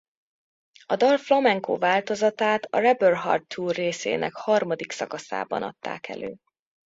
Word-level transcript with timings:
A 0.85 0.95
dal 0.95 1.17
flamenco 1.17 1.77
változatát 1.77 2.63
a 2.65 2.79
Rebel 2.79 3.13
Heart 3.13 3.47
Tour 3.47 3.75
részének 3.75 4.33
harmadik 4.33 4.91
szakaszában 4.91 5.63
adták 5.63 6.07
elő. 6.09 6.37